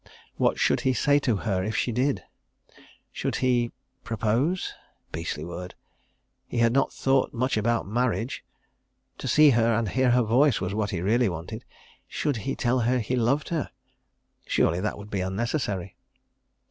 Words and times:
What 0.37 0.57
should 0.57 0.79
he 0.79 0.93
say 0.93 1.19
to 1.19 1.35
her 1.35 1.63
if 1.63 1.75
she 1.77 1.91
did?... 1.91 2.23
Should 3.11 3.35
he 3.35 3.71
"propose"—(beastly 4.03 5.45
word)? 5.45 5.75
He 6.47 6.57
had 6.57 6.73
not 6.73 6.91
thought 6.91 7.35
much 7.35 7.55
about 7.55 7.85
marriage.... 7.87 8.43
To 9.19 9.27
see 9.27 9.51
her 9.51 9.75
and 9.75 9.89
hear 9.89 10.09
her 10.09 10.23
voice 10.23 10.59
was 10.59 10.73
what 10.73 10.89
he 10.89 11.01
really 11.01 11.29
wanted. 11.29 11.65
Should 12.07 12.37
he 12.37 12.55
tell 12.55 12.79
her 12.79 12.97
he 12.97 13.15
loved 13.15 13.49
her?... 13.49 13.69
Surely 14.47 14.79
that 14.79 14.97
would 14.97 15.11
be 15.11 15.21
unnecessary. 15.21 15.95